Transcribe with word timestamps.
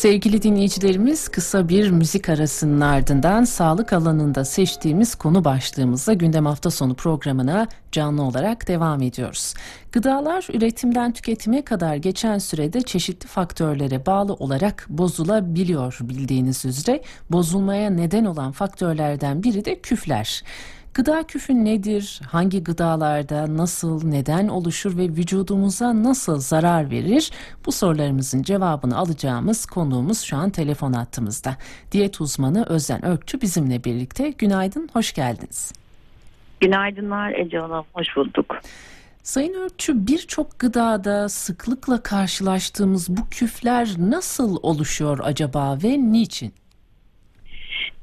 Sevgili 0.00 0.42
dinleyicilerimiz 0.42 1.28
kısa 1.28 1.68
bir 1.68 1.90
müzik 1.90 2.28
arasının 2.28 2.80
ardından 2.80 3.44
sağlık 3.44 3.92
alanında 3.92 4.44
seçtiğimiz 4.44 5.14
konu 5.14 5.44
başlığımızla 5.44 6.12
gündem 6.12 6.46
hafta 6.46 6.70
sonu 6.70 6.94
programına 6.94 7.68
canlı 7.92 8.22
olarak 8.22 8.68
devam 8.68 9.02
ediyoruz. 9.02 9.54
Gıdalar 9.92 10.46
üretimden 10.52 11.12
tüketime 11.12 11.62
kadar 11.62 11.96
geçen 11.96 12.38
sürede 12.38 12.82
çeşitli 12.82 13.26
faktörlere 13.26 14.06
bağlı 14.06 14.34
olarak 14.34 14.86
bozulabiliyor 14.88 15.98
bildiğiniz 16.00 16.64
üzere. 16.64 17.02
Bozulmaya 17.30 17.90
neden 17.90 18.24
olan 18.24 18.52
faktörlerden 18.52 19.42
biri 19.42 19.64
de 19.64 19.80
küfler. 19.80 20.42
Gıda 20.94 21.26
küfü 21.26 21.64
nedir? 21.64 22.20
Hangi 22.28 22.64
gıdalarda 22.64 23.56
nasıl, 23.56 24.04
neden 24.04 24.48
oluşur 24.48 24.96
ve 24.96 25.02
vücudumuza 25.02 26.02
nasıl 26.02 26.40
zarar 26.40 26.90
verir? 26.90 27.30
Bu 27.66 27.72
sorularımızın 27.72 28.42
cevabını 28.42 28.96
alacağımız 28.98 29.66
konuğumuz 29.66 30.20
şu 30.20 30.36
an 30.36 30.50
telefon 30.50 30.92
attığımızda. 30.92 31.56
Diyet 31.92 32.20
uzmanı 32.20 32.64
Özden 32.68 33.04
Ökçü 33.04 33.40
bizimle 33.40 33.84
birlikte. 33.84 34.30
Günaydın, 34.30 34.88
hoş 34.92 35.12
geldiniz. 35.12 35.72
Günaydınlar 36.60 37.32
Ece 37.32 37.58
Hanım, 37.58 37.84
hoş 37.92 38.16
bulduk. 38.16 38.56
Sayın 39.22 39.54
Ökçü 39.54 40.06
birçok 40.06 40.58
gıdada 40.58 41.28
sıklıkla 41.28 42.02
karşılaştığımız 42.02 43.16
bu 43.16 43.28
küfler 43.30 43.88
nasıl 43.98 44.56
oluşuyor 44.62 45.18
acaba 45.22 45.78
ve 45.82 45.88
niçin? 45.88 46.52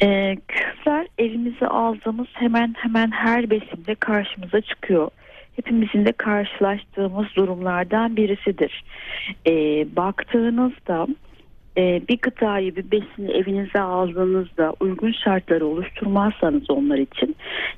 E, 0.02 0.36
küfler 0.88 1.08
elimize 1.18 1.68
aldığımız 1.68 2.27
hemen 2.34 2.76
hemen 2.77 3.12
her 3.12 3.50
besinde 3.50 3.95
karşımıza 3.95 4.62
çıkıyor. 4.62 5.09
Hepimizin 5.55 6.05
de 6.05 6.12
karşılaştığımız 6.12 7.28
durumlardan 7.36 8.16
birisidir. 8.16 8.84
E, 9.47 9.52
baktığınızda 9.95 11.08
e, 11.78 12.02
bir 12.09 12.17
gıdayı 12.22 12.75
bir 12.75 12.92
besini 12.92 13.31
evinize 13.31 13.80
aldığınızda 13.80 14.73
uygun 14.80 15.12
şartları 15.12 15.66
oluşturmazsanız 15.66 16.70
onlar 16.70 16.97
için 16.97 17.36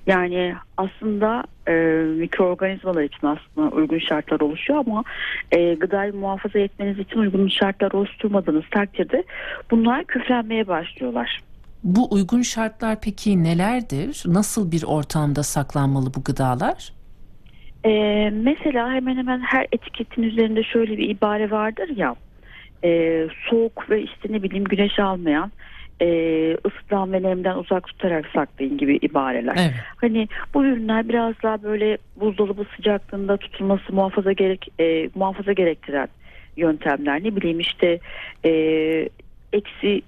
yani 0.08 0.56
aslında 0.78 1.44
e, 1.68 1.74
mikroorganizmalar 2.20 3.04
için 3.04 3.28
aslında 3.28 3.76
uygun 3.76 4.00
şartlar 4.00 4.40
oluşuyor 4.40 4.80
ama 4.80 5.04
e, 5.52 5.74
gıdayı 5.74 6.14
muhafaza 6.14 6.60
etmeniz 6.60 7.00
için 7.00 7.20
uygun 7.20 7.48
şartlar 7.48 7.92
oluşturmadığınız 7.92 8.66
takdirde 8.72 9.24
bunlar 9.72 10.04
küflenmeye 10.04 10.68
başlıyorlar. 10.68 11.49
Bu 11.84 12.14
uygun 12.14 12.42
şartlar 12.42 13.02
peki 13.02 13.44
nelerdir? 13.44 14.24
Nasıl 14.26 14.72
bir 14.72 14.84
ortamda 14.84 15.44
saklanmalı 15.44 16.14
bu 16.14 16.24
gıdalar? 16.24 16.94
Ee, 17.86 18.30
mesela 18.34 18.92
hemen 18.92 19.18
hemen 19.18 19.40
her 19.40 19.68
etiketin 19.72 20.24
üzerinde 20.24 20.64
şöyle 20.64 20.98
bir 20.98 21.10
ibare 21.10 21.52
vardır 21.52 21.90
ya 21.98 22.16
e, 22.84 23.28
soğuk 23.50 23.90
ve 23.90 24.02
işte 24.02 24.34
ne 24.34 24.44
bileyim 24.44 24.64
güneş 24.64 25.00
almayan 25.00 25.52
e, 26.02 26.08
ısıdan 26.68 27.14
ve 27.14 27.24
nemden 27.24 27.56
uzak 27.56 27.88
tutarak 27.88 28.26
saklayın 28.34 28.78
gibi 28.78 28.96
ibareler. 29.02 29.56
Evet. 29.58 29.74
Hani 29.96 30.28
bu 30.54 30.66
ürünler 30.66 31.10
biraz 31.10 31.34
daha 31.44 31.64
böyle 31.64 31.98
buzdolabı 32.16 32.66
sıcaklığında 32.76 33.38
tutulması 33.38 33.94
muhafaza 33.94 34.32
gerek 34.32 34.68
e, 34.80 35.10
muhafaza 35.16 35.54
gerektiren 35.54 36.08
yöntemler. 36.58 37.24
Ne 37.24 37.36
bileyim 37.36 37.60
işte 37.60 38.00
e, 38.46 38.52
eksi 39.54 40.02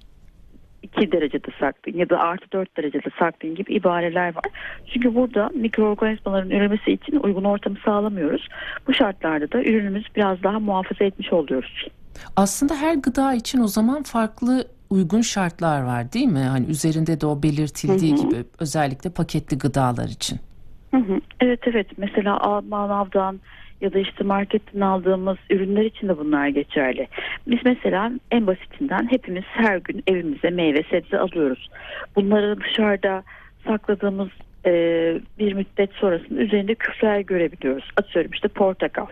2 0.96 1.12
derecede 1.12 1.48
saklayın 1.60 1.98
ya 1.98 2.10
da 2.10 2.18
artı 2.18 2.52
4 2.52 2.76
derecede 2.76 3.08
saklayın 3.18 3.56
gibi 3.56 3.74
ibareler 3.74 4.34
var. 4.34 4.44
Çünkü 4.92 5.14
burada 5.14 5.50
mikroorganizmaların 5.54 6.50
üremesi 6.50 6.92
için 6.92 7.16
uygun 7.16 7.44
ortamı 7.44 7.76
sağlamıyoruz. 7.84 8.48
Bu 8.86 8.94
şartlarda 8.94 9.52
da 9.52 9.62
ürünümüz 9.62 10.04
biraz 10.16 10.42
daha 10.42 10.60
muhafaza 10.60 11.04
etmiş 11.04 11.32
oluyoruz. 11.32 11.88
Aslında 12.36 12.74
her 12.74 12.94
gıda 12.94 13.34
için 13.34 13.60
o 13.60 13.66
zaman 13.66 14.02
farklı 14.02 14.64
uygun 14.90 15.20
şartlar 15.20 15.82
var 15.82 16.12
değil 16.12 16.28
mi? 16.28 16.38
Hani 16.38 16.66
üzerinde 16.66 17.20
de 17.20 17.26
o 17.26 17.42
belirtildiği 17.42 18.12
hı 18.12 18.22
hı. 18.22 18.26
gibi 18.26 18.44
özellikle 18.58 19.10
paketli 19.10 19.58
gıdalar 19.58 20.08
için. 20.08 20.38
Hı 20.90 20.96
hı. 20.96 21.20
Evet 21.40 21.60
evet 21.66 21.86
mesela 21.96 22.60
manavdan 22.68 23.40
ya 23.82 23.92
da 23.92 23.98
işte 23.98 24.24
marketten 24.24 24.80
aldığımız 24.80 25.36
ürünler 25.50 25.84
için 25.84 26.08
de 26.08 26.18
bunlar 26.18 26.48
geçerli. 26.48 27.08
Biz 27.46 27.58
mesela 27.64 28.12
en 28.30 28.46
basitinden 28.46 29.10
hepimiz 29.10 29.44
her 29.44 29.76
gün 29.76 30.02
evimize 30.06 30.50
meyve 30.50 30.82
sebze 30.82 31.18
alıyoruz. 31.18 31.70
Bunları 32.16 32.60
dışarıda 32.60 33.22
sakladığımız 33.66 34.28
e, 34.66 34.72
bir 35.38 35.52
müddet 35.52 35.92
sonrasında 35.92 36.40
üzerinde 36.40 36.74
küfler 36.74 37.20
görebiliyoruz. 37.20 37.90
Atıyorum 37.96 38.30
işte 38.34 38.48
portakal. 38.48 39.06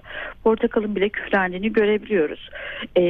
Portakalın 0.44 0.96
bile 0.96 1.08
küflendiğini 1.08 1.72
görebiliyoruz. 1.72 2.50
E, 2.96 3.02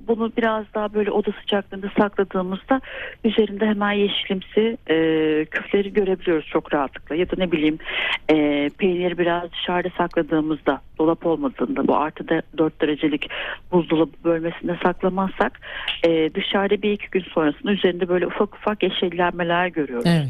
bunu 0.00 0.32
biraz 0.36 0.64
daha 0.74 0.94
böyle 0.94 1.10
oda 1.10 1.32
sıcaklığında 1.40 1.90
sakladığımızda 1.98 2.80
üzerinde 3.24 3.66
hemen 3.66 3.92
yeşilimsi 3.92 4.76
e, 4.90 4.96
küfleri 5.44 5.92
görebiliyoruz 5.92 6.46
çok 6.46 6.74
rahatlıkla. 6.74 7.14
Ya 7.14 7.30
da 7.30 7.34
ne 7.38 7.52
bileyim 7.52 7.78
e, 8.30 8.68
peyniri 8.78 9.18
biraz 9.18 9.52
dışarıda 9.52 9.88
sakladığımızda 9.98 10.80
dolap 10.98 11.26
olmadığında 11.26 11.88
bu 11.88 11.96
artı 11.96 12.28
da 12.28 12.42
4 12.58 12.80
derecelik 12.80 13.30
buzdolabı 13.72 14.12
bölmesinde 14.24 14.76
saklamazsak 14.82 15.60
e, 16.06 16.34
dışarıda 16.34 16.82
bir 16.82 16.92
iki 16.92 17.10
gün 17.10 17.20
sonrasında 17.20 17.72
üzerinde 17.72 18.08
böyle 18.08 18.26
ufak 18.26 18.54
ufak 18.54 18.82
yeşillenmeler 18.82 19.66
görüyoruz. 19.66 20.06
Evet. 20.06 20.26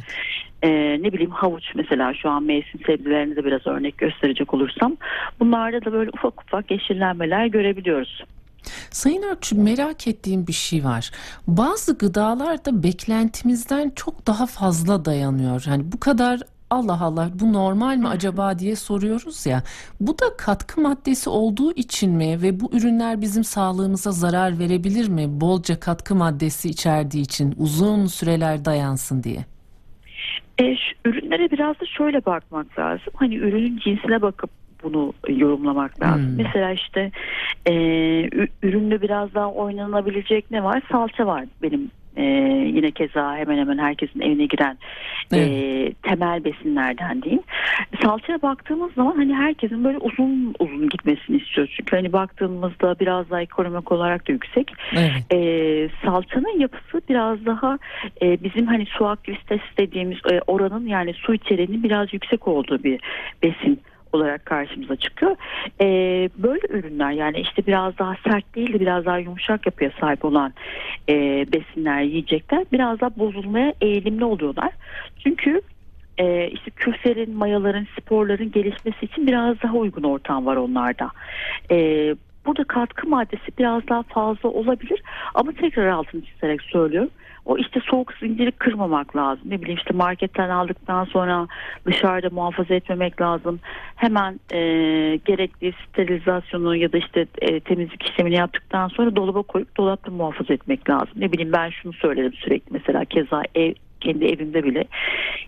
Ee, 0.63 1.03
ne 1.03 1.13
bileyim 1.13 1.31
havuç 1.31 1.65
mesela 1.75 2.15
şu 2.15 2.31
an 2.31 2.43
mevsim 2.43 2.81
sebzelerine 2.87 3.37
de 3.37 3.45
biraz 3.45 3.67
örnek 3.67 3.99
gösterecek 3.99 4.55
olursam 4.55 4.97
bunlarda 5.41 5.85
da 5.85 5.93
böyle 5.93 6.11
ufak 6.11 6.43
ufak 6.43 6.71
yeşillenmeler 6.71 7.47
görebiliyoruz. 7.47 8.25
Sayın 8.91 9.23
Örçü 9.23 9.57
merak 9.57 10.09
ettiğim 10.09 10.47
bir 10.47 10.53
şey 10.53 10.85
var. 10.85 11.11
Bazı 11.47 11.99
gıdalar 11.99 12.65
da 12.65 12.83
beklentimizden 12.83 13.93
çok 13.97 14.27
daha 14.27 14.47
fazla 14.47 15.05
dayanıyor. 15.05 15.63
Hani 15.67 15.93
bu 15.93 16.01
kadar 16.01 16.41
Allah 16.71 17.01
Allah 17.01 17.31
bu 17.35 17.53
normal 17.53 17.97
mi 17.97 18.09
acaba 18.09 18.59
diye 18.59 18.77
soruyoruz 18.77 19.47
ya. 19.47 19.63
Bu 20.01 20.19
da 20.19 20.37
katkı 20.37 20.81
maddesi 20.81 21.31
olduğu 21.31 21.73
için 21.73 22.11
mi 22.11 22.43
ve 22.43 22.61
bu 22.61 22.71
ürünler 22.73 23.21
bizim 23.21 23.45
sağlığımıza 23.45 24.13
zarar 24.13 24.59
verebilir 24.59 25.09
mi? 25.09 25.41
Bolca 25.41 25.81
katkı 25.81 26.15
maddesi 26.15 26.69
içerdiği 26.69 27.25
için 27.25 27.55
uzun 27.59 28.07
süreler 28.07 28.65
dayansın 28.65 29.23
diye. 29.23 29.45
E, 30.59 30.77
şu, 30.77 30.95
ürünlere 31.05 31.51
biraz 31.51 31.81
da 31.81 31.87
şöyle 31.87 32.25
bakmak 32.27 32.79
lazım. 32.79 33.13
Hani 33.17 33.37
ürünün 33.37 33.79
cinsine 33.79 34.23
bakıp 34.23 34.51
bunu 34.83 35.13
yorumlamak 35.29 36.03
lazım. 36.03 36.29
Hmm. 36.29 36.37
Mesela 36.37 36.71
işte 36.73 37.11
e, 37.67 37.73
üründe 38.63 39.03
biraz 39.03 39.35
daha 39.35 39.53
oynanabilecek 39.53 40.51
ne 40.51 40.65
var? 40.65 40.83
Salça 40.93 41.27
var 41.27 41.45
benim 41.63 41.91
e, 42.17 42.25
yine 42.75 42.91
keza 42.91 43.37
hemen 43.37 43.59
hemen 43.59 43.79
herkesin 43.79 44.21
evine 44.21 44.47
giren 44.47 44.79
e, 45.33 45.93
temel 46.03 46.45
besinlerden 46.45 47.23
diyeyim. 47.23 47.43
Salçaya 48.03 48.43
baktığımız 48.43 48.95
zaman 48.95 49.17
hani 49.17 49.35
herkesin 49.35 49.85
böyle 49.85 49.99
uzun 49.99 50.55
uzun 50.59 50.89
gitmesini 50.89 51.37
istiyor. 51.37 51.75
Çünkü 51.77 51.97
hani 51.97 52.13
baktığımızda 52.13 52.99
biraz 53.01 53.31
daha 53.31 53.43
ekonomik 53.43 53.93
olarak 53.93 54.29
da 54.29 54.33
yüksek. 54.33 54.73
Evet. 54.93 55.33
E, 55.33 55.89
salçanın 56.05 56.61
yapısı 56.61 57.01
biraz 57.09 57.47
daha 57.47 57.79
e, 58.23 58.43
bizim 58.43 58.67
hani 58.67 58.87
su 58.87 59.07
aktivitesi 59.07 59.65
dediğimiz 59.79 60.19
e, 60.33 60.41
oranın 60.47 60.87
yani 60.87 61.15
su 61.15 61.35
içeriğinin 61.35 61.83
biraz 61.83 62.13
yüksek 62.13 62.49
olduğu 62.49 62.85
bir 62.85 63.01
besin 63.43 63.81
olarak 64.13 64.47
karşımıza 64.47 64.97
çıkıyor. 64.97 65.37
Ee, 65.81 66.29
böyle 66.37 66.67
ürünler 66.69 67.11
yani 67.11 67.41
işte 67.41 67.67
biraz 67.67 67.99
daha 67.99 68.17
sert 68.29 68.55
değil 68.55 68.73
de 68.73 68.81
biraz 68.81 69.05
daha 69.05 69.19
yumuşak 69.19 69.67
yapıya 69.67 69.91
sahip 70.01 70.25
olan 70.25 70.53
e, 71.09 71.47
besinler, 71.53 72.01
yiyecekler 72.01 72.65
biraz 72.73 73.01
daha 73.01 73.11
bozulmaya 73.17 73.75
eğilimli 73.81 74.25
oluyorlar. 74.25 74.71
Çünkü 75.19 75.61
e, 76.19 76.49
işte 76.49 76.71
küflerin, 76.71 77.37
mayaların, 77.37 77.87
sporların 78.01 78.53
gelişmesi 78.53 79.05
için 79.05 79.27
biraz 79.27 79.63
daha 79.63 79.75
uygun 79.75 80.03
ortam 80.03 80.47
var 80.47 80.57
onlarda. 80.57 81.11
E, 81.71 81.77
burada 82.47 82.65
katkı 82.65 83.09
maddesi 83.09 83.59
biraz 83.59 83.89
daha 83.89 84.03
fazla 84.03 84.49
olabilir 84.49 85.03
ama 85.35 85.53
tekrar 85.53 85.87
altını 85.87 86.23
çizerek 86.23 86.63
söylüyorum 86.63 87.11
o 87.45 87.59
işte 87.59 87.81
soğuk 87.81 88.13
zinciri 88.13 88.53
kırmamak 88.53 89.17
lazım. 89.17 89.43
Ne 89.45 89.61
bileyim 89.61 89.79
işte 89.79 89.95
marketten 89.95 90.51
aldıktan 90.51 91.05
sonra 91.05 91.49
dışarıda 91.87 92.31
muhafaza 92.31 92.75
etmemek 92.75 93.21
lazım. 93.21 93.61
Hemen 93.97 94.41
e, 94.53 94.59
gerekli 95.25 95.73
sterilizasyonu 95.89 96.77
ya 96.77 96.93
da 96.93 96.99
işte 96.99 97.27
e, 97.39 97.61
temizlik 97.61 98.03
işlemini 98.03 98.35
yaptıktan 98.35 98.89
sonra 98.89 99.17
dolaba 99.17 99.43
koyup 99.43 99.77
dolapta 99.77 100.11
muhafaza 100.11 100.55
etmek 100.55 100.91
lazım. 100.91 101.13
Ne 101.17 101.33
bileyim 101.33 101.53
ben 101.53 101.71
şunu 101.71 101.93
söylerim 101.93 102.33
sürekli 102.33 102.73
mesela 102.73 103.05
keza 103.05 103.43
ev 103.55 103.75
kendi 104.01 104.25
evimde 104.25 104.65
bile 104.65 104.85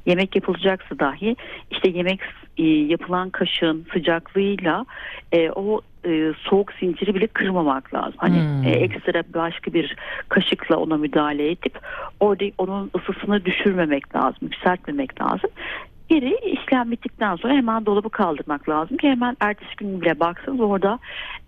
yemek 0.06 0.36
yapılacaksa 0.36 0.98
dahi 0.98 1.36
işte 1.70 1.90
yemek 1.90 2.20
e, 2.58 2.64
yapılan 2.64 3.30
kaşığın 3.30 3.86
sıcaklığıyla 3.92 4.86
e, 5.32 5.50
o 5.50 5.80
e, 6.06 6.32
soğuk 6.38 6.72
zinciri 6.72 7.14
bile 7.14 7.26
kırmamak 7.26 7.94
lazım. 7.94 8.14
Hani 8.16 8.36
hmm. 8.36 8.64
e, 8.64 8.70
ekstra 8.70 9.22
başka 9.34 9.72
bir 9.72 9.96
kaşıkla 10.28 10.76
ona 10.76 10.96
müdahale 10.96 11.50
edip 11.50 11.78
orada 12.20 12.44
onun 12.58 12.90
ısısını 12.96 13.44
düşürmemek 13.44 14.16
lazım, 14.16 14.38
yükseltmemek 14.42 15.20
lazım. 15.20 15.50
Geri 16.12 16.36
işlem 16.44 16.90
bittikten 16.90 17.36
sonra 17.36 17.54
hemen 17.54 17.86
dolabı 17.86 18.10
kaldırmak 18.10 18.68
lazım 18.68 18.96
ki 18.96 19.08
hemen 19.08 19.36
ertesi 19.40 19.76
gün 19.76 20.00
bile 20.00 20.20
baksanız 20.20 20.60
orada 20.60 20.98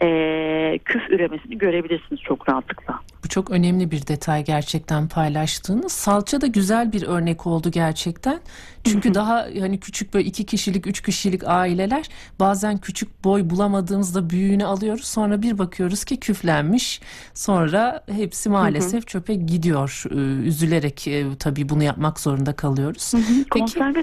e, 0.03 0.79
küf 0.85 1.11
üremesini 1.11 1.59
görebilirsiniz 1.59 2.21
çok 2.21 2.49
rahatlıkla. 2.49 3.01
Bu 3.25 3.29
çok 3.29 3.51
önemli 3.51 3.91
bir 3.91 4.07
detay 4.07 4.45
gerçekten 4.45 5.09
paylaştığınız. 5.09 5.93
Salça 5.93 6.41
da 6.41 6.47
güzel 6.47 6.93
bir 6.93 7.03
örnek 7.03 7.47
oldu 7.47 7.71
gerçekten. 7.71 8.41
Çünkü 8.85 9.15
daha 9.15 9.47
hani 9.61 9.81
küçük 9.81 10.15
böyle 10.15 10.25
iki 10.25 10.47
kişilik, 10.47 10.87
üç 10.87 11.03
kişilik 11.03 11.49
aileler 11.49 12.09
bazen 12.41 12.79
küçük 12.79 13.25
boy 13.25 13.51
bulamadığımızda 13.51 14.31
büyüğünü 14.31 14.65
alıyoruz. 14.65 15.05
Sonra 15.05 15.43
bir 15.43 15.59
bakıyoruz 15.59 16.05
ki 16.05 16.21
küflenmiş. 16.21 17.01
Sonra 17.35 18.05
hepsi 18.11 18.49
maalesef 18.49 19.07
çöpe 19.07 19.35
gidiyor. 19.35 20.05
Üzülerek 20.45 21.09
e, 21.09 21.25
tabii 21.39 21.69
bunu 21.69 21.83
yapmak 21.83 22.21
zorunda 22.21 22.57
kalıyoruz. 22.57 23.13
Peki, 23.15 23.49
Konserve 23.51 24.03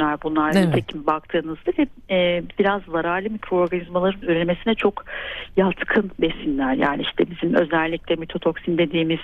ürünler 0.00 0.18
bunlar. 0.22 0.52
Evet. 0.54 0.66
Nitekim 0.66 1.06
baktığınızda 1.06 1.72
ve 1.78 1.86
e, 2.10 2.42
biraz 2.58 2.82
zararlı 2.82 3.30
mikroorganizmaların 3.30 4.22
üremesine 4.22 4.74
çok 4.74 5.04
yatkın 5.56 6.10
besinler. 6.18 6.74
Yani 6.74 7.02
işte 7.02 7.30
bizim 7.30 7.54
özellikle 7.54 8.16
mitotoksin 8.16 8.78
dediğimiz 8.78 9.20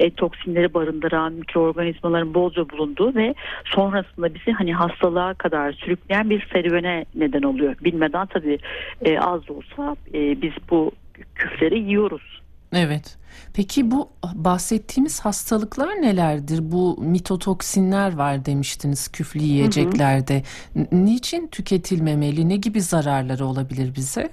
e, 0.00 0.10
toksinleri 0.10 0.74
barındıran 0.74 1.32
mikroorganizmaların 1.32 2.34
bolca 2.34 2.70
bulunduğu 2.70 3.14
ve 3.14 3.34
sonrasında 3.64 4.34
bizi 4.34 4.52
hani 4.52 4.74
hastalığa 4.74 5.34
kadar 5.34 5.72
sürükleyen 5.72 6.30
bir 6.30 6.48
serüvene 6.52 7.04
neden 7.14 7.42
oluyor. 7.42 7.74
Bilmeden 7.84 8.26
tabii 8.26 8.58
e, 9.04 9.18
az 9.18 9.48
da 9.48 9.52
olsa 9.52 9.96
e, 10.14 10.42
biz 10.42 10.52
bu 10.70 10.92
küfleri 11.34 11.78
yiyoruz. 11.78 12.40
Evet. 12.72 13.16
Peki 13.54 13.90
bu 13.90 14.08
bahsettiğimiz 14.34 15.20
hastalıklar 15.20 15.88
nelerdir? 15.88 16.72
Bu 16.72 16.98
mitotoksinler 17.00 18.16
var 18.16 18.44
demiştiniz 18.44 19.08
küflü 19.08 19.40
yiyeceklerde. 19.40 20.42
Hı 20.74 20.80
hı. 20.80 21.04
Niçin 21.04 21.46
tüketilmemeli? 21.46 22.48
Ne 22.48 22.56
gibi 22.56 22.80
zararları 22.80 23.46
olabilir 23.46 23.94
bize? 23.96 24.30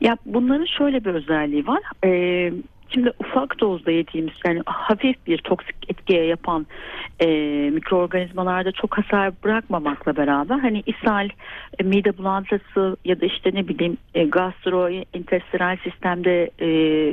Ya 0.00 0.16
bunların 0.26 0.66
şöyle 0.78 1.04
bir 1.04 1.10
özelliği 1.10 1.66
var. 1.66 1.82
Ee, 2.04 2.52
Şimdi 2.94 3.12
ufak 3.18 3.60
dozda 3.60 3.90
yediğimiz 3.90 4.34
yani 4.46 4.62
hafif 4.66 5.26
bir 5.26 5.38
toksik 5.38 5.76
etkiye 5.88 6.24
yapan 6.24 6.66
e, 7.20 7.26
mikroorganizmalarda 7.70 8.72
çok 8.72 8.98
hasar 8.98 9.32
bırakmamakla 9.44 10.16
beraber 10.16 10.58
hani 10.58 10.82
ishal, 10.86 11.28
e, 11.78 11.82
mide 11.82 12.18
bulantısı 12.18 12.96
ya 13.04 13.20
da 13.20 13.26
işte 13.26 13.50
ne 13.54 13.68
bileyim 13.68 13.96
e, 14.14 14.24
gastrointestinal 14.24 15.76
sistemde 15.84 16.50
e, 16.60 16.68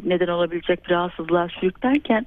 neden 0.05 0.27
olabilecek 0.27 0.85
bir 0.85 0.91
rahatsızlığa 0.91 1.47
sürüklerken 1.49 2.25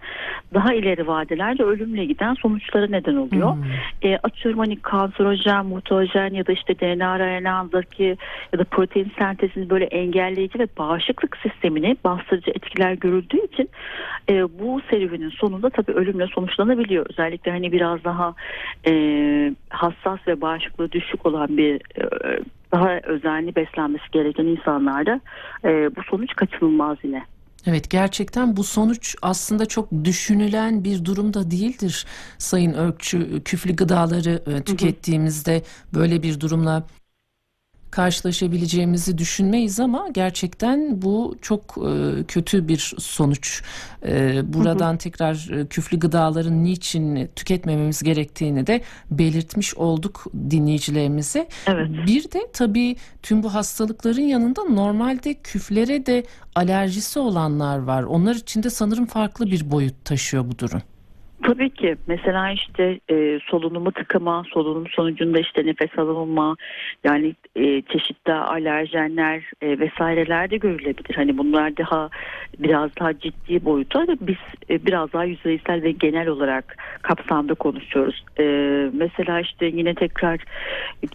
daha 0.54 0.74
ileri 0.74 1.06
vadelerde 1.06 1.62
ölümle 1.62 2.04
giden 2.04 2.34
sonuçlara 2.34 2.86
neden 2.86 3.16
oluyor. 3.16 3.54
Hmm. 3.54 3.62
E, 4.02 4.16
atıyorum 4.22 4.58
hani 4.58 4.76
kanserojen, 4.76 5.66
mutajen 5.66 6.34
ya 6.34 6.46
da 6.46 6.52
işte 6.52 6.80
DNA 6.80 7.18
RNA'daki 7.18 8.16
ya 8.52 8.58
da 8.58 8.64
protein 8.64 9.12
sentezini 9.18 9.70
böyle 9.70 9.84
engelleyici 9.84 10.58
ve 10.58 10.66
bağışıklık 10.78 11.36
sistemini 11.36 11.96
bastırıcı 12.04 12.50
etkiler 12.50 12.92
görüldüğü 12.92 13.43
için 13.44 13.70
e, 14.28 14.58
bu 14.58 14.80
serüvenin 14.90 15.30
sonunda 15.30 15.70
tabii 15.70 15.92
ölümle 15.92 16.26
sonuçlanabiliyor. 16.26 17.06
Özellikle 17.10 17.50
hani 17.50 17.72
biraz 17.72 18.04
daha 18.04 18.34
e, 18.86 18.92
hassas 19.68 20.18
ve 20.26 20.40
bağışıklığı 20.40 20.92
düşük 20.92 21.26
olan 21.26 21.56
bir 21.56 21.74
e, 21.74 22.40
daha 22.72 22.98
özenli 22.98 23.56
beslenmesi 23.56 24.04
gereken 24.12 24.44
insanlarda 24.44 25.20
e, 25.64 25.96
bu 25.96 26.02
sonuç 26.02 26.34
kaçınılmaz 26.36 26.98
yine. 27.02 27.24
Evet 27.66 27.90
gerçekten 27.90 28.56
bu 28.56 28.64
sonuç 28.64 29.16
aslında 29.22 29.66
çok 29.66 29.88
düşünülen 30.04 30.84
bir 30.84 31.04
durumda 31.04 31.50
değildir 31.50 32.06
Sayın 32.38 32.72
Örkçü. 32.72 33.44
Küflü 33.44 33.76
gıdaları 33.76 34.42
e, 34.46 34.62
tükettiğimizde 34.62 35.62
böyle 35.94 36.22
bir 36.22 36.40
durumla 36.40 36.86
karşılaşabileceğimizi 37.94 39.18
düşünmeyiz 39.18 39.80
ama 39.80 40.08
gerçekten 40.12 41.02
bu 41.02 41.36
çok 41.42 41.60
e, 41.60 42.24
kötü 42.24 42.68
bir 42.68 42.94
sonuç. 42.98 43.62
E, 44.06 44.42
buradan 44.52 44.90
hı 44.90 44.94
hı. 44.94 44.98
tekrar 44.98 45.50
e, 45.52 45.66
küflü 45.66 45.98
gıdaların 45.98 46.64
niçin 46.64 47.30
tüketmememiz 47.36 48.02
gerektiğini 48.02 48.66
de 48.66 48.80
belirtmiş 49.10 49.74
olduk 49.74 50.24
dinleyicilerimize. 50.50 51.48
Evet. 51.66 51.88
Bir 52.06 52.24
de 52.24 52.50
tabii 52.52 52.96
tüm 53.22 53.42
bu 53.42 53.54
hastalıkların 53.54 54.22
yanında 54.22 54.64
normalde 54.64 55.34
küflere 55.34 56.06
de 56.06 56.24
alerjisi 56.54 57.18
olanlar 57.18 57.78
var. 57.78 58.02
Onlar 58.02 58.34
için 58.34 58.62
de 58.62 58.70
sanırım 58.70 59.06
farklı 59.06 59.46
bir 59.46 59.70
boyut 59.70 60.04
taşıyor 60.04 60.44
bu 60.50 60.58
durum. 60.58 60.82
Tabii 61.44 61.70
ki 61.70 61.96
mesela 62.06 62.50
işte 62.50 63.00
e, 63.10 63.38
solunumu 63.50 63.92
tıkama, 63.92 64.44
solunum 64.54 64.86
sonucunda 64.88 65.38
işte 65.40 65.66
nefes 65.66 65.98
alınma 65.98 66.56
yani 67.04 67.34
e, 67.56 67.82
çeşitli 67.82 68.32
alerjenler 68.32 69.50
e, 69.62 69.78
vesaireler 69.78 70.50
de 70.50 70.56
görülebilir. 70.56 71.14
Hani 71.16 71.38
bunlar 71.38 71.76
daha 71.76 72.10
biraz 72.58 72.90
daha 73.00 73.18
ciddi 73.18 73.64
boyuta 73.64 74.06
biz 74.20 74.36
e, 74.70 74.86
biraz 74.86 75.12
daha 75.12 75.24
yüzeysel 75.24 75.82
ve 75.82 75.90
genel 75.90 76.28
olarak 76.28 76.76
kapsamda 77.02 77.54
konuşuyoruz. 77.54 78.24
E, 78.38 78.44
mesela 78.92 79.40
işte 79.40 79.66
yine 79.66 79.94
tekrar 79.94 80.44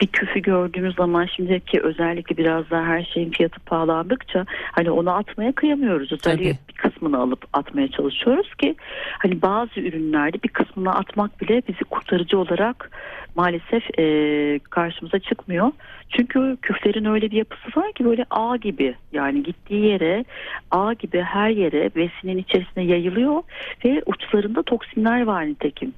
bir 0.02 0.08
küfü 0.08 0.40
gördüğümüz 0.40 0.96
zaman 0.96 1.26
şimdiki 1.26 1.82
özellikle 1.82 2.38
biraz 2.38 2.70
daha 2.70 2.86
her 2.86 3.04
şeyin 3.14 3.32
fiyatı 3.32 3.60
pahalandıkça 3.60 4.46
hani 4.72 4.92
onu 4.92 5.12
atmaya 5.12 5.52
kıyamıyoruz. 5.52 6.12
Özellikle 6.12 6.58
kısmını 7.00 7.18
alıp 7.18 7.46
atmaya 7.54 7.88
çalışıyoruz 7.88 8.56
ki 8.56 8.76
hani 9.20 9.42
bazı 9.42 9.80
ürünlerde 9.80 10.38
bir 10.44 10.50
kısmını 10.50 10.96
atmak 10.96 11.42
bile 11.42 11.62
bizi 11.68 11.84
kurtarıcı 11.84 12.40
olarak 12.40 12.92
maalesef 13.36 14.00
e, 14.00 14.60
karşımıza 14.70 15.20
çıkmıyor. 15.20 15.72
Çünkü 16.10 16.58
küflerin 16.62 17.06
öyle 17.06 17.32
bir 17.32 17.38
yapısı 17.38 17.80
var 17.80 17.94
ki 17.94 18.06
böyle 18.06 18.26
ağ 18.30 18.56
gibi 18.56 18.96
yani 19.14 19.44
gittiği 19.44 19.86
yere 19.86 20.26
ağ 20.72 20.94
gibi 20.94 21.22
her 21.22 21.50
yere 21.50 21.96
besinin 21.96 22.38
içerisine 22.38 22.84
yayılıyor 22.84 23.44
ve 23.86 24.04
uçlarında 24.06 24.64
toksinler 24.64 25.24
var 25.24 25.46
nitekim 25.46 25.94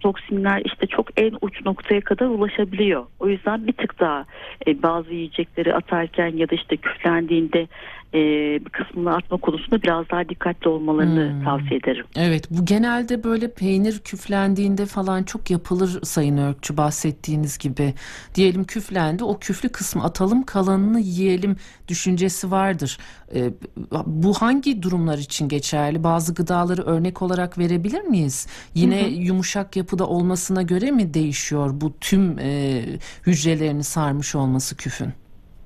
toksinler 0.00 0.62
işte 0.64 0.86
çok 0.86 1.20
en 1.20 1.32
uç 1.40 1.64
noktaya 1.64 2.00
kadar 2.00 2.26
ulaşabiliyor. 2.26 3.06
O 3.20 3.28
yüzden 3.28 3.66
bir 3.66 3.72
tık 3.72 4.00
daha 4.00 4.24
e, 4.66 4.82
bazı 4.82 5.14
yiyecekleri 5.14 5.74
atarken 5.74 6.36
ya 6.36 6.50
da 6.50 6.54
işte 6.54 6.76
küflendiğinde 6.76 7.66
e, 8.14 8.18
bir 8.64 8.70
kısmını 8.70 9.16
atma 9.16 9.36
konusunda 9.36 9.82
biraz 9.82 10.10
daha 10.10 10.28
dikkatli 10.28 10.68
olmalarını 10.68 11.32
hmm. 11.32 11.44
tavsiye 11.44 11.76
ederim. 11.76 12.06
Evet 12.16 12.50
bu 12.50 12.64
genelde 12.64 13.24
böyle 13.24 13.54
peynir 13.54 13.98
küflendiğinde 13.98 14.86
falan 14.86 15.22
çok 15.22 15.50
yapılır 15.50 16.00
Sayın 16.02 16.36
Örkçü 16.36 16.76
bahsettiğiniz 16.76 17.58
gibi. 17.58 17.94
Diyelim 18.34 18.64
küflendi 18.64 19.24
o 19.24 19.38
küflü 19.38 19.68
kısmı 19.68 20.04
atalım 20.04 20.42
kalanını 20.42 21.00
yiyelim 21.00 21.56
düşüncesi 21.88 22.50
vardır. 22.50 22.98
E, 23.34 23.50
bu 24.06 24.34
hangi 24.34 24.82
durumlar 24.82 25.18
için 25.18 25.48
geçerli? 25.48 26.04
Bazı 26.04 26.34
gıdaları 26.34 26.82
örnek 26.82 27.22
olarak 27.22 27.58
verebilir 27.58 28.02
miyiz? 28.02 28.46
Yine 28.74 29.02
hı 29.02 29.06
hı. 29.06 29.10
yumuşak 29.10 29.76
yapıda 29.76 30.06
olmasına 30.06 30.62
göre 30.62 30.90
mi 30.90 31.14
değişiyor 31.14 31.70
bu 31.74 31.92
tüm 32.00 32.38
e, 32.38 32.82
hücrelerini 33.26 33.84
sarmış 33.84 34.34
olması 34.34 34.76
küfün? 34.76 35.12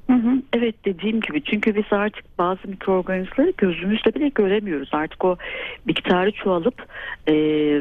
Hı 0.06 0.12
hı, 0.12 0.42
evet 0.52 0.74
dediğim 0.84 1.20
gibi 1.20 1.42
çünkü 1.44 1.76
biz 1.76 1.84
artık 1.90 2.33
bazı 2.38 2.68
mikroorganizmaları 2.68 3.52
gözümüzle 3.58 4.14
bile 4.14 4.28
göremiyoruz. 4.28 4.88
Artık 4.92 5.24
o 5.24 5.36
miktarı 5.84 6.32
çoğalıp 6.32 6.86
e, 7.26 7.34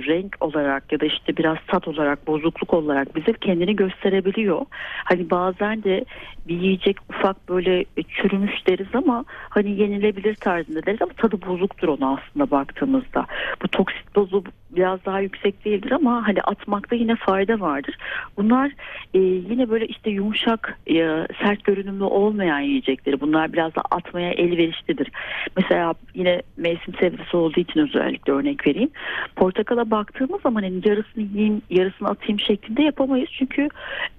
renk 0.07 0.35
olarak 0.39 0.91
ya 0.91 0.99
da 0.99 1.05
işte 1.05 1.37
biraz 1.37 1.57
tat 1.67 1.87
olarak 1.87 2.27
bozukluk 2.27 2.73
olarak 2.73 3.15
bize 3.15 3.33
kendini 3.33 3.75
gösterebiliyor. 3.75 4.65
Hani 5.05 5.29
bazen 5.29 5.83
de 5.83 6.05
bir 6.47 6.59
yiyecek 6.59 6.97
ufak 7.09 7.49
böyle 7.49 7.85
çürümüş 8.07 8.67
deriz 8.67 8.87
ama 8.93 9.25
hani 9.27 9.81
yenilebilir 9.81 10.35
tarzında 10.35 10.85
deriz 10.85 11.01
ama 11.01 11.13
tadı 11.13 11.41
bozuktur 11.47 11.87
ona 11.87 12.13
aslında 12.13 12.51
baktığımızda. 12.51 13.25
Bu 13.63 13.67
toksit 13.67 14.15
dozu 14.15 14.43
biraz 14.75 15.05
daha 15.05 15.19
yüksek 15.19 15.65
değildir 15.65 15.91
ama 15.91 16.27
hani 16.27 16.41
atmakta 16.41 16.95
yine 16.95 17.15
fayda 17.15 17.59
vardır. 17.59 17.97
Bunlar 18.37 18.71
e, 19.13 19.19
yine 19.19 19.69
böyle 19.69 19.87
işte 19.87 20.09
yumuşak 20.09 20.79
e, 20.87 20.93
sert 21.41 21.63
görünümlü 21.63 22.03
olmayan 22.03 22.59
yiyecekleri. 22.59 23.21
Bunlar 23.21 23.53
biraz 23.53 23.75
da 23.75 23.81
atmaya 23.91 24.31
elverişlidir. 24.43 25.11
Mesela 25.57 25.93
yine 26.13 26.41
mevsim 26.57 26.93
sebzesi 26.93 27.37
olduğu 27.37 27.59
için 27.59 27.79
özellikle 27.79 28.33
örnek 28.33 28.67
vereyim. 28.67 28.89
Portakala 29.35 29.91
baktığımız 29.91 30.41
zaman 30.41 30.63
hani 30.63 30.81
yarısını 30.85 31.23
yiyeyim 31.23 31.61
yarısını 31.69 32.09
atayım 32.09 32.39
şeklinde 32.39 32.83
yapamayız. 32.83 33.29
Çünkü 33.39 33.69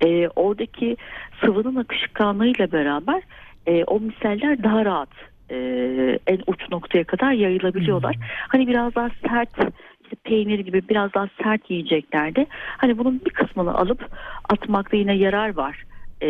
e, 0.01 0.29
oradaki 0.29 0.97
sıvının 1.41 1.77
akışkanlığıyla 1.77 2.73
beraber 2.73 3.23
e, 3.67 3.85
o 3.85 4.01
miseller 4.01 4.63
daha 4.63 4.85
rahat 4.85 5.09
e, 5.51 5.57
en 6.27 6.39
uç 6.47 6.71
noktaya 6.71 7.05
kadar 7.05 7.33
yayılabiliyorlar. 7.33 8.15
Hmm. 8.15 8.23
Hani 8.49 8.69
biraz 8.69 8.95
daha 8.95 9.11
sert 9.29 9.51
işte 10.05 10.17
peynir 10.25 10.59
gibi 10.59 10.89
biraz 10.89 11.15
daha 11.15 11.29
sert 11.43 11.71
yiyeceklerde 11.71 12.47
hani 12.77 12.99
bunun 12.99 13.21
bir 13.25 13.31
kısmını 13.31 13.75
alıp 13.75 14.09
atmakta 14.49 14.97
yine 14.97 15.15
yarar 15.15 15.57
var. 15.57 15.85
E, 16.23 16.29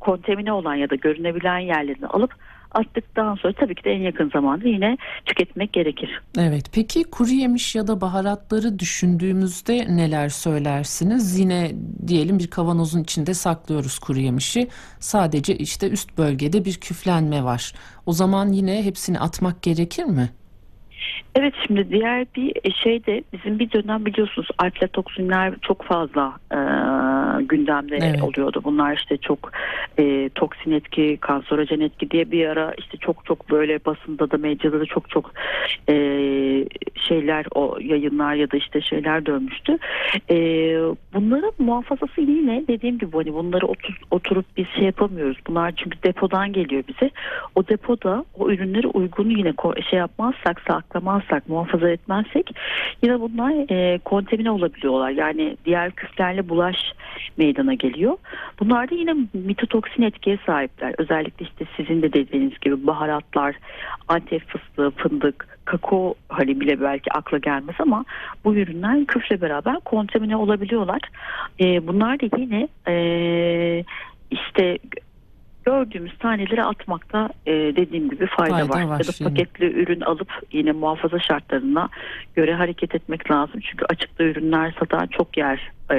kontamine 0.00 0.52
olan 0.52 0.74
ya 0.74 0.90
da 0.90 0.94
görünebilen 0.94 1.58
yerlerini 1.58 2.06
alıp 2.06 2.34
attıktan 2.72 3.34
sonra 3.34 3.52
tabii 3.52 3.74
ki 3.74 3.84
de 3.84 3.90
en 3.90 4.00
yakın 4.00 4.30
zamanda 4.30 4.68
yine 4.68 4.96
tüketmek 5.24 5.72
gerekir. 5.72 6.22
Evet. 6.38 6.70
Peki 6.72 7.04
kuru 7.04 7.30
yemiş 7.30 7.74
ya 7.74 7.86
da 7.86 8.00
baharatları 8.00 8.78
düşündüğümüzde 8.78 9.96
neler 9.96 10.28
söylersiniz? 10.28 11.38
Yine 11.38 11.70
diyelim 12.06 12.38
bir 12.38 12.46
kavanozun 12.46 13.02
içinde 13.02 13.34
saklıyoruz 13.34 13.98
kuru 13.98 14.18
yemişi. 14.18 14.68
Sadece 15.00 15.56
işte 15.56 15.90
üst 15.90 16.18
bölgede 16.18 16.64
bir 16.64 16.74
küflenme 16.74 17.44
var. 17.44 17.72
O 18.06 18.12
zaman 18.12 18.52
yine 18.52 18.84
hepsini 18.84 19.20
atmak 19.20 19.62
gerekir 19.62 20.04
mi? 20.04 20.30
Evet 21.34 21.54
şimdi 21.66 21.90
diğer 21.90 22.26
bir 22.36 22.72
şey 22.72 23.06
de 23.06 23.22
bizim 23.32 23.58
bir 23.58 23.72
dönem 23.72 24.06
biliyorsunuz 24.06 24.48
aflatoksinler 24.58 25.54
çok 25.62 25.84
fazla 25.84 26.36
e, 26.52 26.58
gündemde 27.44 27.96
Evet. 27.96 28.22
oluyordu. 28.22 28.60
Bunlar 28.64 28.96
işte 28.96 29.16
çok 29.16 29.52
e, 29.98 30.28
toksin 30.34 30.72
etki, 30.72 31.18
kanserojen 31.20 31.80
etki 31.80 32.10
diye 32.10 32.30
bir 32.30 32.46
ara 32.46 32.74
işte 32.78 32.96
çok 32.96 33.24
çok 33.24 33.50
böyle 33.50 33.84
basında 33.84 34.30
da 34.30 34.36
medyada 34.36 34.80
da 34.80 34.86
çok 34.86 35.10
çok 35.10 35.32
e, 35.88 35.94
şeyler 36.94 37.46
o 37.54 37.78
yayınlar 37.80 38.34
ya 38.34 38.50
da 38.50 38.56
işte 38.56 38.80
şeyler 38.80 39.26
dönmüştü. 39.26 39.78
E, 40.30 40.36
bunların 41.14 41.52
muhafazası 41.58 42.20
yine 42.20 42.64
dediğim 42.68 42.98
gibi 42.98 43.16
hani 43.16 43.34
bunları 43.34 43.66
otur, 43.66 44.00
oturup 44.10 44.46
biz 44.56 44.66
şey 44.74 44.84
yapamıyoruz. 44.84 45.38
Bunlar 45.46 45.72
çünkü 45.76 46.02
depodan 46.02 46.52
geliyor 46.52 46.82
bize. 46.88 47.10
O 47.54 47.68
depoda 47.68 48.24
o 48.38 48.50
ürünleri 48.50 48.86
uygun 48.86 49.30
yine 49.30 49.52
şey 49.90 49.98
yapmazsak, 49.98 50.62
saklamazsak, 50.88 51.48
muhafaza 51.48 51.90
etmezsek 51.90 52.50
yine 53.02 53.20
bunlar 53.20 53.70
e, 53.70 53.98
kontamine 53.98 54.50
olabiliyorlar. 54.50 55.10
Yani 55.10 55.56
diğer 55.64 55.90
küflerle 55.90 56.48
bulaş 56.48 56.76
meydana 57.36 57.74
geliyor. 57.74 58.16
Bunlar 58.60 58.90
da 58.90 58.94
yine 58.94 59.14
mitotoksin 59.32 60.02
etkiye 60.02 60.38
sahipler. 60.46 60.94
Özellikle 60.98 61.46
işte 61.46 61.64
sizin 61.76 62.02
de 62.02 62.12
dediğiniz 62.12 62.58
gibi 62.60 62.86
baharatlar, 62.86 63.56
antep 64.08 64.48
fıstığı, 64.48 64.90
fındık, 64.90 65.58
kakao 65.64 66.14
hani 66.28 66.60
bile 66.60 66.80
belki 66.80 67.12
akla 67.12 67.38
gelmez 67.38 67.76
ama 67.78 68.04
bu 68.44 68.54
ürünler 68.54 69.04
küfle 69.04 69.40
beraber 69.40 69.80
kontamine 69.80 70.36
olabiliyorlar. 70.36 71.00
E, 71.60 71.86
bunlar 71.86 72.20
da 72.20 72.38
yine 72.38 72.68
e, 72.88 73.84
işte 74.30 74.78
gördüğümüz 75.68 76.18
taneleri 76.18 76.64
atmakta 76.64 77.28
e, 77.46 77.52
dediğim 77.52 78.10
gibi 78.10 78.26
fayda, 78.26 78.54
Fayda 78.54 78.68
var. 78.68 78.82
var 78.82 79.00
Ya 79.00 79.06
da 79.06 79.12
yine. 79.20 79.28
paketli 79.28 79.82
ürün 79.82 80.00
alıp 80.00 80.28
yine 80.52 80.72
muhafaza 80.72 81.18
şartlarına 81.18 81.88
göre 82.36 82.54
hareket 82.54 82.94
etmek 82.94 83.30
lazım. 83.30 83.60
Çünkü 83.60 83.84
açıkta 83.84 84.24
ürünler 84.24 84.74
satan 84.80 85.06
çok 85.06 85.36
yer 85.36 85.70
e, 85.92 85.98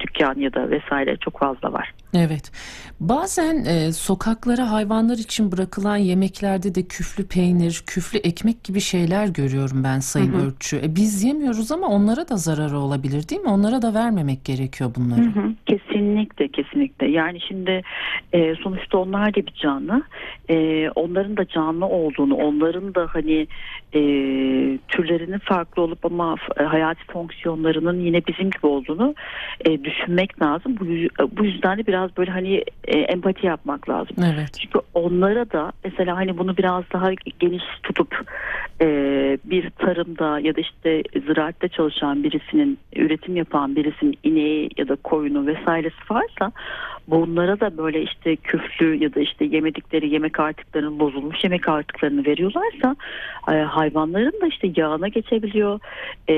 dükkan 0.00 0.34
ya 0.38 0.54
da 0.54 0.70
vesaire 0.70 1.16
çok 1.16 1.38
fazla 1.38 1.72
var. 1.72 1.94
Evet. 2.14 2.52
Bazen 3.00 3.64
e, 3.64 3.92
sokaklara 3.92 4.70
hayvanlar 4.72 5.14
için 5.18 5.52
bırakılan 5.52 5.96
yemeklerde 5.96 6.74
de 6.74 6.82
küflü 6.82 7.26
peynir, 7.28 7.82
küflü 7.86 8.18
ekmek 8.18 8.64
gibi 8.64 8.80
şeyler 8.80 9.26
görüyorum 9.28 9.84
ben 9.84 9.98
Sayın 10.00 10.32
Örtçü. 10.32 10.76
E, 10.76 10.96
biz 10.96 11.24
yemiyoruz 11.24 11.72
ama 11.72 11.86
onlara 11.86 12.28
da 12.28 12.36
zararı 12.36 12.78
olabilir 12.78 13.28
değil 13.28 13.40
mi? 13.40 13.48
Onlara 13.50 13.82
da 13.82 13.94
vermemek 13.94 14.44
gerekiyor 14.44 14.90
bunları. 14.96 15.20
Hı 15.20 15.40
hı, 15.40 15.54
kesinlikle 15.66 16.48
kesinlikle 16.48 17.10
yani 17.10 17.40
şimdi 17.48 17.82
e, 18.32 18.54
sonuçta 18.54 18.98
onlar 18.98 19.34
da 19.34 19.36
bir 19.36 19.54
canlı 19.62 20.02
E, 20.50 20.88
onların 20.94 21.36
da 21.36 21.48
canlı 21.48 21.86
olduğunu 21.86 22.34
onların 22.34 22.94
da 22.94 23.06
hani 23.12 23.46
e, 23.94 24.00
türlerinin 24.88 25.38
farklı 25.38 25.82
olup 25.82 26.04
ama 26.04 26.36
f- 26.36 26.64
hayati 26.64 27.00
fonksiyonlarının 27.12 28.00
yine 28.00 28.26
bizim 28.26 28.50
gibi 28.50 28.66
olduğunu 28.66 29.14
e, 29.64 29.84
düşünmek 29.84 30.42
lazım 30.42 30.76
bu, 30.80 30.84
yüz- 30.86 31.10
bu 31.36 31.44
yüzden 31.44 31.78
de 31.78 31.86
biraz 31.86 32.16
böyle 32.16 32.30
hani 32.30 32.64
e, 32.84 32.98
empati 32.98 33.46
yapmak 33.46 33.88
lazım. 33.88 34.16
Evet. 34.18 34.58
Çünkü 34.60 34.78
onlara 34.94 35.50
da 35.52 35.72
mesela 35.84 36.16
hani 36.16 36.38
bunu 36.38 36.56
biraz 36.56 36.84
daha 36.92 37.10
geniş 37.40 37.62
tutup 37.82 38.24
e, 38.80 38.86
bir 39.44 39.70
tarımda 39.70 40.40
ya 40.40 40.56
da 40.56 40.60
işte 40.60 41.02
ziraatte 41.26 41.68
çalışan 41.68 42.24
birisinin 42.24 42.78
üretim 42.96 43.36
yapan 43.36 43.76
birisinin 43.76 44.18
ineği 44.22 44.70
ya 44.76 44.88
da 44.88 44.96
koyunu 44.96 45.46
vesairesi 45.46 45.96
varsa 46.10 46.52
bunlara 47.10 47.60
da 47.60 47.76
böyle 47.76 48.02
işte 48.02 48.36
küflü 48.36 48.94
ya 48.94 49.14
da 49.14 49.20
işte 49.20 49.44
yemedikleri 49.44 50.08
yemek 50.08 50.40
artıklarının 50.40 50.98
bozulmuş 50.98 51.44
yemek 51.44 51.68
artıklarını 51.68 52.26
veriyorlarsa 52.26 52.96
e, 53.52 53.52
hayvanların 53.52 54.40
da 54.40 54.46
işte 54.46 54.72
yağına 54.76 55.08
geçebiliyor 55.08 55.80
E, 56.28 56.34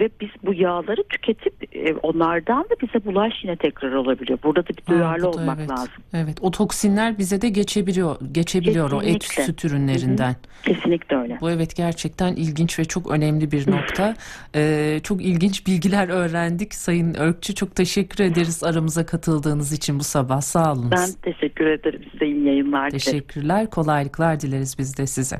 ve 0.00 0.08
biz 0.20 0.28
bu 0.44 0.54
yağları 0.54 1.02
tüketip 1.02 1.76
e, 1.76 1.94
onlardan 1.94 2.64
da 2.64 2.74
bize 2.82 3.04
bulaş 3.04 3.44
yine 3.44 3.56
tekrar 3.56 3.92
olabiliyor. 3.92 4.38
Burada 4.42 4.62
da 4.62 4.68
bir 4.68 4.86
duyarlı 4.86 5.22
da 5.22 5.28
olmak 5.28 5.58
evet. 5.58 5.70
lazım. 5.70 6.02
Evet. 6.14 6.38
O 6.40 6.50
toksinler 6.50 7.18
bize 7.18 7.42
de 7.42 7.48
geçebiliyor, 7.48 8.16
geçebiliyor 8.32 8.92
o 8.92 9.02
et 9.02 9.18
Kesinlikle. 9.18 9.42
süt 9.42 9.64
ürünlerinden. 9.64 10.36
Kesinlikle 10.62 11.16
öyle. 11.16 11.38
Bu 11.40 11.50
evet 11.50 11.76
gerçekten 11.76 12.36
ilginç 12.36 12.78
ve 12.78 12.84
çok 12.84 13.10
önemli 13.10 13.52
bir 13.52 13.70
nokta. 13.70 14.14
Ee, 14.54 15.00
çok 15.02 15.22
ilginç 15.22 15.66
bilgiler 15.66 16.08
öğrendik. 16.08 16.74
Sayın 16.74 17.14
Örkçü 17.14 17.54
çok 17.54 17.76
teşekkür 17.76 18.24
ederiz 18.24 18.64
aramıza 18.64 19.06
katıldığınız 19.06 19.72
için 19.72 19.98
bu 19.98 20.04
sabah. 20.14 20.40
Sağ 20.40 20.72
olunuz. 20.72 20.90
Ben 20.90 21.32
teşekkür 21.32 21.66
ederim. 21.66 22.02
Size 22.12 22.26
iyi 22.26 22.44
yayınlar 22.44 22.90
dilerim. 22.90 23.04
Teşekkürler, 23.04 23.70
kolaylıklar 23.70 24.40
dileriz 24.40 24.78
biz 24.78 24.98
de 24.98 25.06
size. 25.06 25.38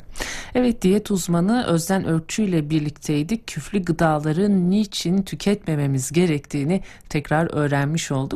Evet, 0.55 0.83
diyet 0.83 1.11
uzmanı 1.11 1.65
Özden 1.67 2.05
Örkçü 2.05 2.43
ile 2.43 2.71
birlikteydik. 2.71 3.47
Küflü 3.47 3.83
gıdaları 3.83 4.71
niçin 4.71 5.23
tüketmememiz 5.23 6.13
gerektiğini 6.13 6.81
tekrar 7.09 7.55
öğrenmiş 7.55 8.13
olduk. 8.13 8.33